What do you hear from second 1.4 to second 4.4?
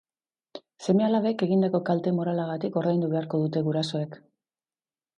egindako kalte moralagatik ordaindu beharko dute gurasoek.